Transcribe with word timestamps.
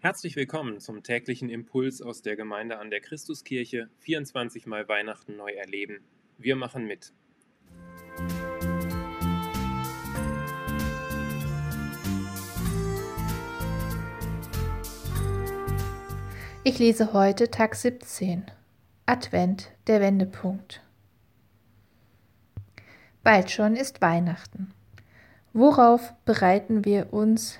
Herzlich 0.00 0.36
willkommen 0.36 0.78
zum 0.78 1.02
täglichen 1.02 1.50
Impuls 1.50 2.00
aus 2.00 2.22
der 2.22 2.36
Gemeinde 2.36 2.78
an 2.78 2.88
der 2.88 3.00
Christuskirche. 3.00 3.88
24 3.98 4.64
Mal 4.64 4.88
Weihnachten 4.88 5.36
neu 5.36 5.50
erleben. 5.50 6.04
Wir 6.38 6.54
machen 6.54 6.86
mit. 6.86 7.12
Ich 16.62 16.78
lese 16.78 17.12
heute 17.12 17.50
Tag 17.50 17.74
17. 17.74 18.44
Advent, 19.04 19.72
der 19.88 20.00
Wendepunkt. 20.00 20.80
Bald 23.24 23.50
schon 23.50 23.74
ist 23.74 24.00
Weihnachten. 24.00 24.72
Worauf 25.52 26.14
bereiten 26.24 26.84
wir 26.84 27.12
uns 27.12 27.58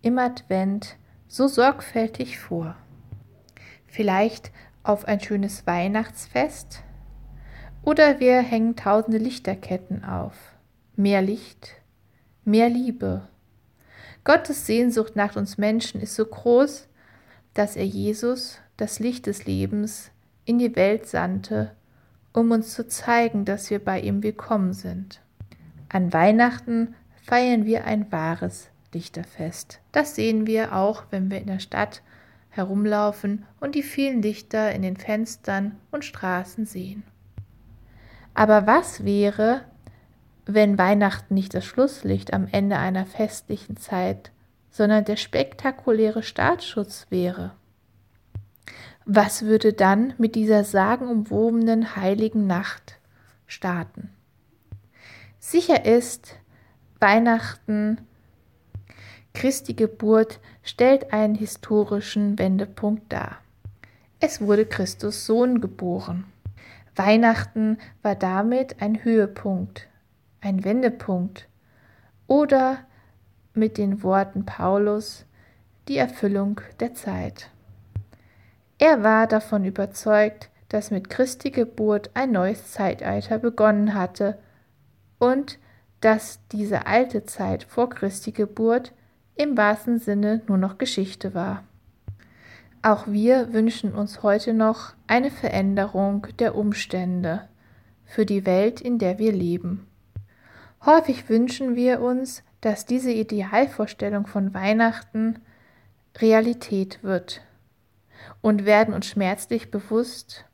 im 0.00 0.20
Advent 0.20 0.96
so 1.32 1.48
sorgfältig 1.48 2.38
vor? 2.38 2.76
Vielleicht 3.86 4.52
auf 4.82 5.08
ein 5.08 5.18
schönes 5.18 5.66
Weihnachtsfest? 5.66 6.82
Oder 7.82 8.20
wir 8.20 8.40
hängen 8.40 8.76
tausende 8.76 9.16
Lichterketten 9.16 10.04
auf. 10.04 10.34
Mehr 10.94 11.22
Licht, 11.22 11.72
mehr 12.44 12.68
Liebe. 12.68 13.28
Gottes 14.24 14.66
Sehnsucht 14.66 15.16
nach 15.16 15.34
uns 15.34 15.56
Menschen 15.56 16.02
ist 16.02 16.16
so 16.16 16.26
groß, 16.26 16.86
dass 17.54 17.76
er 17.76 17.86
Jesus, 17.86 18.58
das 18.76 18.98
Licht 18.98 19.24
des 19.24 19.46
Lebens, 19.46 20.10
in 20.44 20.58
die 20.58 20.76
Welt 20.76 21.08
sandte, 21.08 21.74
um 22.34 22.50
uns 22.50 22.74
zu 22.74 22.86
zeigen, 22.86 23.46
dass 23.46 23.70
wir 23.70 23.82
bei 23.82 24.00
ihm 24.00 24.22
willkommen 24.22 24.74
sind. 24.74 25.22
An 25.88 26.12
Weihnachten 26.12 26.94
feiern 27.22 27.64
wir 27.64 27.84
ein 27.84 28.12
wahres 28.12 28.71
Lichterfest. 28.92 29.80
Das 29.92 30.14
sehen 30.14 30.46
wir 30.46 30.74
auch, 30.74 31.04
wenn 31.10 31.30
wir 31.30 31.38
in 31.38 31.46
der 31.46 31.60
Stadt 31.60 32.02
herumlaufen 32.50 33.46
und 33.60 33.74
die 33.74 33.82
vielen 33.82 34.22
Lichter 34.22 34.72
in 34.72 34.82
den 34.82 34.96
Fenstern 34.96 35.76
und 35.90 36.04
Straßen 36.04 36.66
sehen. 36.66 37.02
Aber 38.34 38.66
was 38.66 39.04
wäre, 39.04 39.62
wenn 40.44 40.78
Weihnachten 40.78 41.34
nicht 41.34 41.54
das 41.54 41.64
Schlusslicht 41.64 42.32
am 42.32 42.48
Ende 42.50 42.78
einer 42.78 43.06
festlichen 43.06 43.76
Zeit 43.76 44.32
sondern 44.72 45.04
der 45.04 45.16
spektakuläre 45.16 46.22
Staatsschutz 46.22 47.06
wäre. 47.10 47.52
Was 49.04 49.42
würde 49.42 49.72
dann 49.72 50.14
mit 50.16 50.34
dieser 50.34 50.64
sagenumwobenen 50.64 51.94
heiligen 51.94 52.46
Nacht 52.46 52.98
starten? 53.46 54.10
Sicher 55.38 55.84
ist, 55.84 56.36
Weihnachten, 57.00 58.00
Christi 59.34 59.74
Geburt 59.74 60.40
stellt 60.62 61.12
einen 61.12 61.34
historischen 61.34 62.38
Wendepunkt 62.38 63.12
dar. 63.12 63.38
Es 64.20 64.40
wurde 64.40 64.66
Christus 64.66 65.26
Sohn 65.26 65.60
geboren. 65.60 66.24
Weihnachten 66.94 67.78
war 68.02 68.14
damit 68.14 68.82
ein 68.82 69.02
Höhepunkt, 69.02 69.88
ein 70.40 70.64
Wendepunkt 70.64 71.48
oder 72.26 72.78
mit 73.54 73.78
den 73.78 74.02
Worten 74.02 74.44
Paulus 74.44 75.24
die 75.88 75.96
Erfüllung 75.96 76.60
der 76.80 76.94
Zeit. 76.94 77.50
Er 78.78 79.02
war 79.02 79.26
davon 79.26 79.64
überzeugt, 79.64 80.50
dass 80.68 80.90
mit 80.90 81.10
Christi 81.10 81.50
Geburt 81.50 82.10
ein 82.14 82.32
neues 82.32 82.72
Zeitalter 82.72 83.38
begonnen 83.38 83.94
hatte 83.94 84.38
und 85.18 85.58
dass 86.00 86.40
diese 86.50 86.86
alte 86.86 87.24
Zeit 87.24 87.64
vor 87.64 87.90
Christi 87.90 88.32
Geburt 88.32 88.92
im 89.36 89.56
wahrsten 89.56 89.98
Sinne 89.98 90.42
nur 90.46 90.58
noch 90.58 90.78
Geschichte 90.78 91.34
war. 91.34 91.64
Auch 92.82 93.06
wir 93.06 93.52
wünschen 93.52 93.94
uns 93.94 94.22
heute 94.22 94.52
noch 94.52 94.94
eine 95.06 95.30
Veränderung 95.30 96.26
der 96.38 96.56
Umstände 96.56 97.48
für 98.04 98.26
die 98.26 98.44
Welt, 98.44 98.80
in 98.80 98.98
der 98.98 99.18
wir 99.18 99.32
leben. 99.32 99.86
Häufig 100.84 101.28
wünschen 101.28 101.76
wir 101.76 102.00
uns, 102.00 102.42
dass 102.60 102.84
diese 102.84 103.12
Idealvorstellung 103.12 104.26
von 104.26 104.52
Weihnachten 104.52 105.38
Realität 106.18 107.02
wird 107.02 107.40
und 108.40 108.64
werden 108.64 108.94
uns 108.94 109.06
schmerzlich 109.06 109.70
bewusst, 109.70 110.44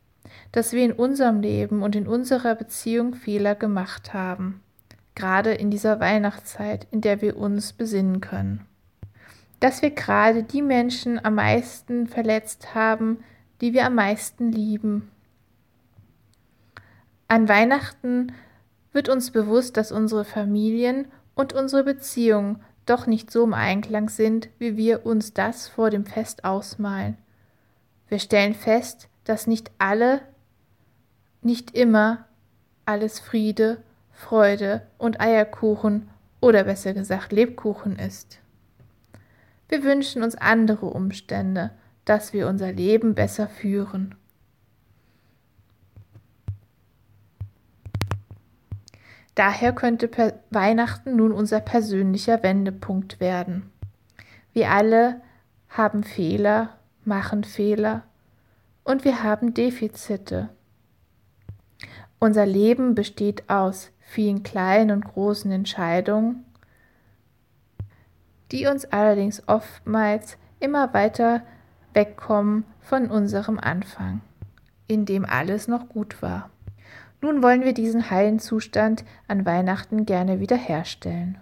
dass 0.52 0.72
wir 0.72 0.84
in 0.84 0.92
unserem 0.92 1.41
Leben 1.41 1.82
und 1.82 1.97
in 1.97 2.06
unserer 2.06 2.54
Beziehung 2.54 3.14
Fehler 3.14 3.54
gemacht 3.54 4.14
haben, 4.14 4.62
gerade 5.14 5.52
in 5.52 5.70
dieser 5.70 6.00
Weihnachtszeit, 6.00 6.86
in 6.91 7.00
der 7.00 7.20
wir 7.20 7.36
uns 7.36 7.72
besinnen 7.72 8.20
können. 8.20 8.66
Dass 9.60 9.82
wir 9.82 9.91
gerade 9.91 10.42
die 10.42 10.62
Menschen 10.62 11.24
am 11.24 11.34
meisten 11.34 12.06
verletzt 12.06 12.74
haben, 12.74 13.24
die 13.60 13.72
wir 13.72 13.86
am 13.86 13.96
meisten 13.96 14.52
lieben. 14.52 15.10
An 17.26 17.48
Weihnachten 17.48 18.32
wird 18.92 19.08
uns 19.08 19.30
bewusst, 19.30 19.76
dass 19.76 19.92
unsere 19.92 20.24
Familien 20.24 21.08
und 21.34 21.52
unsere 21.52 21.84
Beziehungen 21.84 22.62
doch 22.86 23.06
nicht 23.06 23.30
so 23.30 23.44
im 23.44 23.54
Einklang 23.54 24.08
sind, 24.08 24.48
wie 24.58 24.76
wir 24.76 25.04
uns 25.04 25.34
das 25.34 25.69
vor 25.69 25.90
dem 25.90 26.06
Fest 26.06 26.44
ausmalen. 26.44 27.19
Wir 28.08 28.19
stellen 28.19 28.54
fest, 28.54 29.08
dass 29.25 29.46
nicht 29.46 29.70
alle, 29.78 30.22
nicht 31.42 31.76
immer 31.76 32.25
alles 32.86 33.20
Friede, 33.20 33.82
Freude 34.12 34.86
und 34.96 35.20
Eierkuchen 35.20 36.08
oder 36.40 36.64
besser 36.64 36.94
gesagt 36.94 37.32
Lebkuchen 37.32 37.98
ist. 37.98 38.40
Wir 39.68 39.84
wünschen 39.84 40.22
uns 40.22 40.34
andere 40.34 40.86
Umstände, 40.86 41.70
dass 42.04 42.32
wir 42.32 42.48
unser 42.48 42.72
Leben 42.72 43.14
besser 43.14 43.48
führen. 43.48 44.14
Daher 49.34 49.72
könnte 49.72 50.10
Weihnachten 50.50 51.14
nun 51.14 51.30
unser 51.30 51.60
persönlicher 51.60 52.42
Wendepunkt 52.42 53.20
werden. 53.20 53.70
Wir 54.52 54.70
alle 54.70 55.20
haben 55.68 56.02
Fehler, 56.02 56.70
machen 57.04 57.44
Fehler 57.44 58.02
und 58.82 59.04
wir 59.04 59.22
haben 59.22 59.54
Defizite. 59.54 60.48
Unser 62.18 62.46
Leben 62.46 62.96
besteht 62.96 63.48
aus 63.48 63.92
vielen 64.00 64.42
kleinen 64.42 64.90
und 64.90 65.04
großen 65.04 65.52
Entscheidungen, 65.52 66.44
die 68.53 68.66
uns 68.66 68.84
allerdings 68.86 69.42
oftmals 69.47 70.36
immer 70.60 70.92
weiter 70.94 71.42
wegkommen 71.94 72.64
von 72.81 73.10
unserem 73.10 73.59
Anfang, 73.59 74.20
in 74.86 75.04
dem 75.04 75.25
alles 75.25 75.69
noch 75.69 75.88
gut 75.88 76.22
war. 76.22 76.50
Nun 77.20 77.42
wollen 77.42 77.62
wir 77.62 77.75
diesen 77.75 78.10
heilen 78.10 78.38
Zustand 78.38 79.04
an 79.26 79.44
Weihnachten 79.44 80.06
gerne 80.06 80.41
wiederherstellen. 80.41 81.38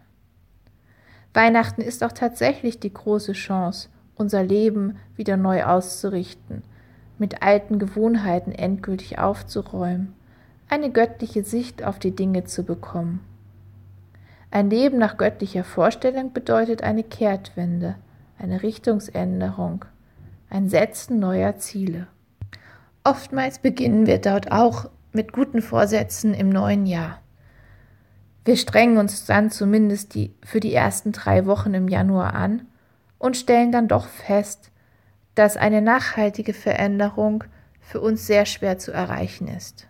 Weihnachten 1.34 1.83
ist 1.83 2.03
auch 2.03 2.12
tatsächlich 2.12 2.81
die 2.81 2.93
große 2.93 3.33
Chance, 3.33 3.91
unser 4.15 4.43
Leben 4.43 4.97
wieder 5.16 5.37
neu 5.37 5.65
auszurichten, 5.65 6.62
mit 7.19 7.43
alten 7.43 7.78
Gewohnheiten 7.78 8.53
endgültig 8.53 9.19
aufzuräumen, 9.19 10.15
eine 10.69 10.91
göttliche 10.91 11.45
Sicht 11.45 11.84
auf 11.84 11.99
die 11.99 12.16
Dinge 12.16 12.45
zu 12.45 12.65
bekommen. 12.65 13.21
Ein 14.51 14.71
Leben 14.71 14.99
nach 14.99 15.17
göttlicher 15.17 15.65
Vorstellung 15.65 16.33
bedeutet 16.33 16.83
eine 16.83 17.03
Kehrtwende, 17.03 17.97
eine 18.39 18.62
Richtungsänderung, 18.62 19.84
ein 20.49 20.69
Setzen 20.69 21.19
neuer 21.19 21.57
Ziele. 21.59 22.07
Oftmals 23.05 23.59
beginnen 23.59 24.07
wir 24.07 24.19
dort 24.19 24.53
auch 24.53 24.89
mit 25.12 25.33
guten 25.33 25.62
Vorsätzen 25.62 26.34
im 26.34 26.48
neuen 26.48 26.87
Jahr. 26.87 27.21
Wir 28.45 28.57
strengen 28.57 28.98
uns 28.98 29.27
dann 29.27 29.51
zumindest 29.51 30.15
die, 30.15 30.34
für 30.45 30.60
die 30.60 30.72
ersten 30.72 31.10
drei 31.10 31.47
Wochen 31.47 31.75
im 31.75 31.89
Januar 31.89 32.34
an 32.34 32.63
und 33.19 33.37
stellen 33.37 33.72
dann 33.72 33.89
doch 33.89 34.07
fest, 34.07 34.71
dass 35.34 35.57
eine 35.57 35.83
nachhaltige 35.83 36.54
Veränderung 36.54 37.45
für 37.81 38.01
uns 38.01 38.27
sehr 38.27 38.47
schwer 38.47 38.78
zu 38.78 38.92
erreichen 38.92 39.49
ist. 39.49 39.89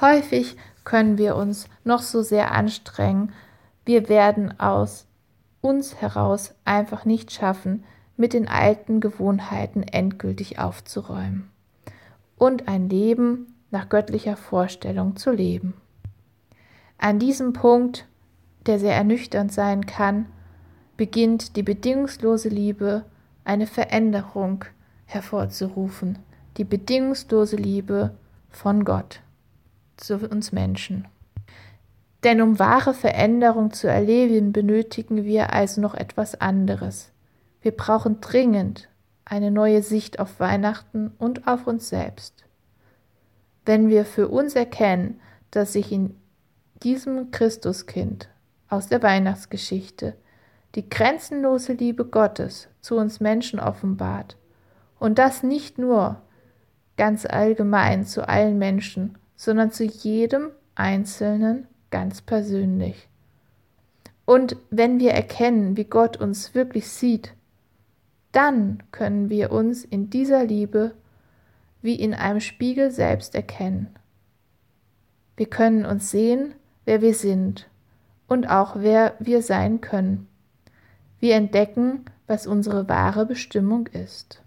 Häufig 0.00 0.56
können 0.84 1.18
wir 1.18 1.36
uns 1.36 1.66
noch 1.84 2.02
so 2.02 2.22
sehr 2.22 2.52
anstrengen, 2.52 3.32
wir 3.90 4.08
werden 4.08 4.60
aus 4.60 5.08
uns 5.60 6.00
heraus 6.00 6.54
einfach 6.64 7.04
nicht 7.04 7.32
schaffen, 7.32 7.82
mit 8.16 8.34
den 8.34 8.46
alten 8.46 9.00
Gewohnheiten 9.00 9.82
endgültig 9.82 10.60
aufzuräumen 10.60 11.50
und 12.36 12.68
ein 12.68 12.88
Leben 12.88 13.56
nach 13.72 13.88
göttlicher 13.88 14.36
Vorstellung 14.36 15.16
zu 15.16 15.32
leben. 15.32 15.74
An 16.98 17.18
diesem 17.18 17.52
Punkt, 17.52 18.06
der 18.66 18.78
sehr 18.78 18.94
ernüchternd 18.94 19.52
sein 19.52 19.84
kann, 19.86 20.26
beginnt 20.96 21.56
die 21.56 21.64
bedingungslose 21.64 22.48
Liebe 22.48 23.04
eine 23.42 23.66
Veränderung 23.66 24.66
hervorzurufen, 25.06 26.20
die 26.58 26.64
bedingungslose 26.64 27.56
Liebe 27.56 28.14
von 28.50 28.84
Gott 28.84 29.20
zu 29.96 30.16
uns 30.30 30.52
Menschen. 30.52 31.08
Denn 32.24 32.42
um 32.42 32.58
wahre 32.58 32.92
Veränderung 32.92 33.72
zu 33.72 33.88
erleben, 33.88 34.52
benötigen 34.52 35.24
wir 35.24 35.52
also 35.52 35.80
noch 35.80 35.94
etwas 35.94 36.40
anderes. 36.40 37.10
Wir 37.62 37.72
brauchen 37.72 38.20
dringend 38.20 38.88
eine 39.24 39.50
neue 39.50 39.82
Sicht 39.82 40.18
auf 40.18 40.40
Weihnachten 40.40 41.12
und 41.18 41.46
auf 41.46 41.66
uns 41.66 41.88
selbst. 41.88 42.44
Wenn 43.64 43.88
wir 43.88 44.04
für 44.04 44.28
uns 44.28 44.54
erkennen, 44.54 45.20
dass 45.50 45.74
sich 45.74 45.92
in 45.92 46.16
diesem 46.82 47.30
Christuskind 47.30 48.28
aus 48.68 48.88
der 48.88 49.02
Weihnachtsgeschichte 49.02 50.14
die 50.74 50.88
grenzenlose 50.88 51.72
Liebe 51.72 52.04
Gottes 52.04 52.68
zu 52.80 52.96
uns 52.96 53.20
Menschen 53.20 53.60
offenbart 53.60 54.36
und 54.98 55.18
das 55.18 55.42
nicht 55.42 55.78
nur 55.78 56.20
ganz 56.96 57.26
allgemein 57.26 58.04
zu 58.04 58.28
allen 58.28 58.58
Menschen, 58.58 59.18
sondern 59.36 59.72
zu 59.72 59.84
jedem 59.84 60.50
Einzelnen 60.74 61.66
ganz 61.90 62.20
persönlich. 62.20 63.08
Und 64.24 64.56
wenn 64.70 65.00
wir 65.00 65.12
erkennen, 65.12 65.76
wie 65.76 65.84
Gott 65.84 66.16
uns 66.16 66.54
wirklich 66.54 66.88
sieht, 66.88 67.34
dann 68.32 68.82
können 68.92 69.28
wir 69.28 69.50
uns 69.50 69.84
in 69.84 70.10
dieser 70.10 70.44
Liebe 70.44 70.94
wie 71.82 71.96
in 71.96 72.14
einem 72.14 72.40
Spiegel 72.40 72.90
selbst 72.90 73.34
erkennen. 73.34 73.88
Wir 75.36 75.46
können 75.46 75.84
uns 75.84 76.10
sehen, 76.10 76.54
wer 76.84 77.00
wir 77.00 77.14
sind 77.14 77.68
und 78.28 78.48
auch 78.48 78.76
wer 78.76 79.14
wir 79.18 79.42
sein 79.42 79.80
können. 79.80 80.28
Wir 81.18 81.34
entdecken, 81.34 82.04
was 82.26 82.46
unsere 82.46 82.88
wahre 82.88 83.26
Bestimmung 83.26 83.86
ist. 83.88 84.42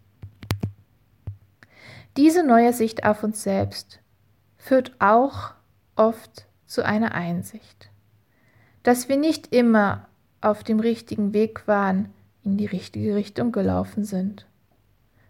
Diese 2.15 2.43
neue 2.43 2.73
Sicht 2.73 3.05
auf 3.05 3.23
uns 3.23 3.43
selbst 3.43 3.99
führt 4.57 4.93
auch 4.99 5.51
oft 5.95 6.45
zu 6.73 6.83
einer 6.83 7.13
Einsicht, 7.13 7.91
dass 8.81 9.07
wir 9.07 9.15
nicht 9.15 9.53
immer 9.53 10.07
auf 10.41 10.63
dem 10.63 10.79
richtigen 10.79 11.31
Weg 11.31 11.67
waren, 11.67 12.11
in 12.43 12.57
die 12.57 12.65
richtige 12.65 13.15
Richtung 13.15 13.51
gelaufen 13.51 14.03
sind, 14.03 14.47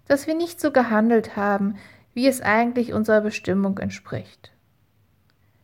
dass 0.07 0.25
wir 0.25 0.35
nicht 0.35 0.61
so 0.61 0.71
gehandelt 0.71 1.35
haben, 1.35 1.75
wie 2.13 2.27
es 2.27 2.41
eigentlich 2.41 2.93
unserer 2.93 3.21
Bestimmung 3.21 3.77
entspricht. 3.77 4.53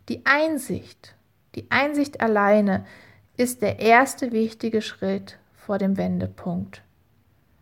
Die 0.10 0.26
Einsicht, 0.26 1.16
die 1.56 1.72
Einsicht 1.72 2.20
alleine 2.20 2.86
ist 3.38 3.62
der 3.62 3.80
erste 3.80 4.34
wichtige 4.34 4.82
Schritt 4.82 5.40
vor 5.56 5.78
dem 5.78 5.96
Wendepunkt. 5.96 6.82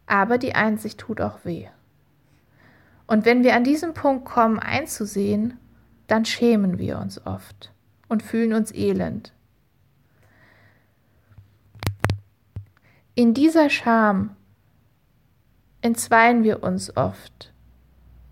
Aber 0.08 0.38
die 0.38 0.56
Einsicht 0.56 1.00
tut 1.00 1.22
auch 1.22 1.46
weh. 1.46 1.68
Und 3.06 3.26
wenn 3.26 3.44
wir 3.44 3.56
an 3.56 3.64
diesen 3.64 3.94
Punkt 3.94 4.26
kommen, 4.26 4.60
einzusehen, 4.60 5.60
dann 6.08 6.26
schämen 6.26 6.80
wir 6.80 6.98
uns 6.98 7.24
oft 7.26 7.72
und 8.08 8.24
fühlen 8.24 8.54
uns 8.54 8.74
elend. 8.74 9.34
In 13.16 13.34
dieser 13.34 13.70
Scham 13.70 14.36
entzweien 15.82 16.44
wir 16.44 16.64
uns 16.64 16.96
oft 16.96 17.52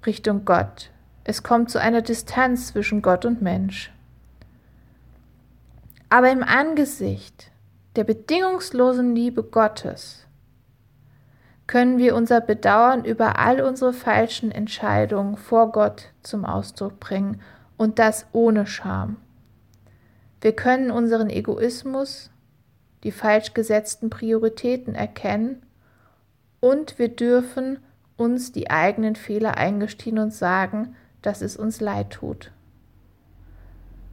Richtung 0.06 0.45
Gott. 0.45 0.92
Es 1.24 1.42
kommt 1.42 1.72
zu 1.72 1.81
einer 1.81 2.01
Distanz 2.01 2.68
zwischen 2.68 3.01
Gott 3.01 3.25
und 3.25 3.42
Mensch. 3.42 3.92
Aber 6.10 6.31
im 6.31 6.44
Angesicht 6.44 7.51
der 7.95 8.04
bedingungslosen 8.04 9.16
Liebe 9.16 9.44
Gottes 9.44 10.27
können 11.68 11.98
wir 11.98 12.16
unser 12.16 12.42
Bedauern 12.42 13.06
über 13.06 13.39
all 13.39 13.62
unsere 13.62 13.92
falschen 13.92 14.51
Entscheidungen 14.51 15.36
vor 15.36 15.72
Gott 15.72 16.12
zum 16.22 16.45
Ausdruck 16.45 17.00
bringen 17.00 17.42
und 17.77 17.98
das 17.98 18.27
ohne 18.33 18.68
Scham. 18.68 19.18
Wir 20.45 20.56
können 20.56 20.92
unseren 20.92 21.31
Egoismus, 21.31 22.30
die 23.03 23.12
falsch 23.12 23.56
gesetzten 23.56 24.12
Prioritäten 24.12 24.94
erkennen 24.94 25.63
und 26.59 27.00
wir 27.00 27.07
dürfen 27.07 27.80
uns 28.15 28.51
die 28.51 28.69
eigenen 28.69 29.15
Fehler 29.15 29.57
eingestehen 29.57 30.19
und 30.19 30.31
sagen, 30.31 30.95
dass 31.24 31.42
es 31.42 31.57
uns 31.57 31.81
leid 31.81 32.12
tut. 32.12 32.51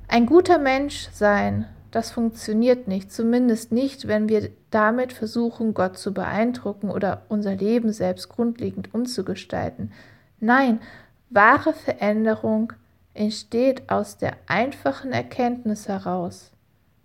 Ein 0.09 0.25
guter 0.25 0.57
Mensch 0.57 1.11
sein, 1.13 1.67
das 1.91 2.11
funktioniert 2.13 2.89
nicht, 2.89 3.13
zumindest 3.13 3.71
nicht, 3.71 4.09
wenn 4.09 4.31
wir 4.31 4.49
damit 4.71 5.13
versuchen, 5.13 5.75
Gott 5.75 5.99
zu 5.99 6.15
beeindrucken 6.15 6.89
oder 6.89 7.27
unser 7.29 7.57
Leben 7.57 7.93
selbst 7.93 8.31
grundlegend 8.31 8.95
umzugestalten. 8.95 9.93
Nein, 10.41 10.81
wahre 11.29 11.75
Veränderung 11.75 12.73
entsteht 13.15 13.91
aus 13.91 14.17
der 14.17 14.37
einfachen 14.47 15.13
Erkenntnis 15.13 15.89
heraus, 15.89 16.53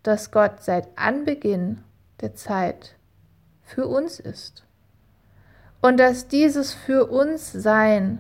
dass 0.04 0.32
Gott 0.32 0.62
seit 0.62 0.98
Anbeginn 0.98 1.84
der 2.22 2.36
Zeit 2.36 2.96
für 3.62 3.88
uns 3.88 4.20
ist 4.20 4.66
und 5.82 5.98
dass 5.98 6.28
dieses 6.28 6.74
für 6.74 7.08
uns 7.08 7.52
Sein 7.52 8.20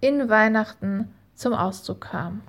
in 0.00 0.28
Weihnachten 0.28 1.12
zum 1.34 1.54
Ausdruck 1.54 2.02
kam. 2.02 2.42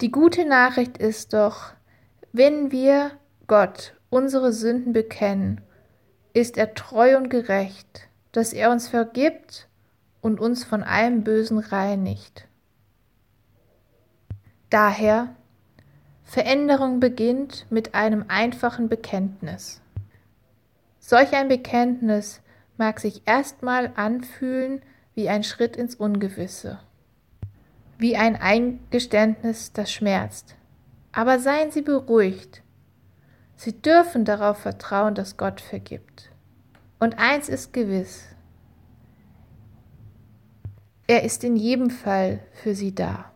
Die 0.00 0.10
gute 0.10 0.44
Nachricht 0.44 0.98
ist 0.98 1.32
doch, 1.32 1.72
wenn 2.32 2.72
wir 2.72 3.12
Gott 3.46 3.94
unsere 4.10 4.52
Sünden 4.52 4.92
bekennen, 4.92 5.60
ist 6.32 6.56
er 6.56 6.74
treu 6.74 7.16
und 7.16 7.28
gerecht, 7.28 8.08
dass 8.32 8.52
er 8.52 8.70
uns 8.70 8.88
vergibt 8.88 9.68
und 10.22 10.40
uns 10.40 10.64
von 10.64 10.82
allem 10.82 11.24
Bösen 11.24 11.58
reinigt. 11.58 12.48
Daher, 14.70 15.36
Veränderung 16.24 16.98
beginnt 16.98 17.66
mit 17.68 17.94
einem 17.94 18.24
einfachen 18.28 18.88
Bekenntnis. 18.88 19.82
Solch 20.98 21.34
ein 21.34 21.48
Bekenntnis 21.48 22.40
mag 22.78 23.00
sich 23.00 23.22
erstmal 23.26 23.92
anfühlen 23.96 24.80
wie 25.14 25.28
ein 25.28 25.44
Schritt 25.44 25.76
ins 25.76 25.96
Ungewisse, 25.96 26.78
wie 27.98 28.16
ein 28.16 28.36
Eingeständnis, 28.36 29.72
das 29.74 29.92
schmerzt. 29.92 30.54
Aber 31.12 31.38
seien 31.38 31.70
Sie 31.70 31.82
beruhigt. 31.82 32.62
Sie 33.56 33.82
dürfen 33.82 34.24
darauf 34.24 34.58
vertrauen, 34.58 35.14
dass 35.14 35.36
Gott 35.36 35.60
vergibt. 35.60 36.30
Und 36.98 37.18
eins 37.18 37.50
ist 37.50 37.74
gewiss, 37.74 38.31
er 41.12 41.24
ist 41.24 41.44
in 41.44 41.56
jedem 41.56 41.90
Fall 41.90 42.40
für 42.52 42.74
Sie 42.74 42.94
da. 42.94 43.30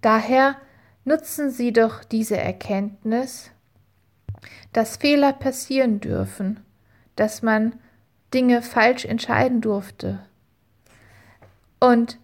Daher 0.00 0.56
nutzen 1.04 1.50
Sie 1.50 1.72
doch 1.72 2.04
diese 2.04 2.36
Erkenntnis 2.36 3.50
dass 4.72 4.96
Fehler 4.96 5.32
passieren 5.32 6.00
dürfen, 6.00 6.60
dass 7.16 7.42
man 7.42 7.74
Dinge 8.32 8.62
falsch 8.62 9.04
entscheiden 9.04 9.60
durfte 9.60 10.20
und 11.80 12.18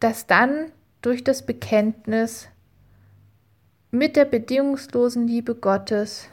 dass 0.00 0.26
dann 0.26 0.70
durch 1.00 1.24
das 1.24 1.46
Bekenntnis 1.46 2.48
mit 3.90 4.16
der 4.16 4.24
bedingungslosen 4.24 5.26
Liebe 5.26 5.54
Gottes 5.54 6.28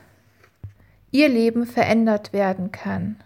ihr 1.12 1.30
Leben 1.30 1.66
verändert 1.66 2.34
werden 2.34 2.72
kann. 2.72 3.18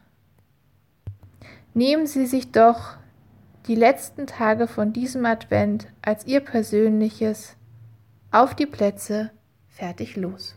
Nehmen 1.74 2.05
Sie 2.05 2.27
sich 2.27 2.51
doch 2.51 2.98
die 3.67 3.75
letzten 3.75 4.27
Tage 4.27 4.67
von 4.67 4.93
diesem 4.93 5.25
Advent 5.25 5.88
als 6.01 6.25
Ihr 6.25 6.41
persönliches 6.41 7.55
auf 8.32 8.55
die 8.55 8.65
Plätze 8.65 9.32
fertig 9.67 10.15
los. 10.15 10.55